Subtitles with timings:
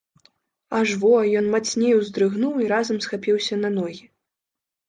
[0.77, 4.05] Аж во, ён мацней уздрыгнуў і разам схапіўся на ногі.